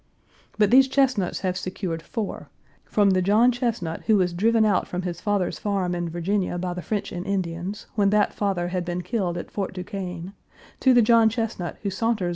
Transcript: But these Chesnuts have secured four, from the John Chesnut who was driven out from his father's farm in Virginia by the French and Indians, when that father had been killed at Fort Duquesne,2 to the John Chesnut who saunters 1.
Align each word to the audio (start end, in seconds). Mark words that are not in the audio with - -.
But 0.57 0.71
these 0.71 0.87
Chesnuts 0.87 1.41
have 1.41 1.55
secured 1.55 2.01
four, 2.01 2.49
from 2.85 3.11
the 3.11 3.21
John 3.21 3.51
Chesnut 3.51 4.05
who 4.05 4.17
was 4.17 4.33
driven 4.33 4.65
out 4.65 4.87
from 4.87 5.03
his 5.03 5.21
father's 5.21 5.59
farm 5.59 5.93
in 5.93 6.09
Virginia 6.09 6.57
by 6.57 6.73
the 6.73 6.81
French 6.81 7.11
and 7.11 7.23
Indians, 7.23 7.85
when 7.93 8.09
that 8.09 8.33
father 8.33 8.69
had 8.69 8.83
been 8.83 9.03
killed 9.03 9.37
at 9.37 9.51
Fort 9.51 9.75
Duquesne,2 9.75 10.33
to 10.79 10.95
the 10.95 11.03
John 11.03 11.29
Chesnut 11.29 11.75
who 11.83 11.91
saunters 11.91 12.29
1. 12.29 12.29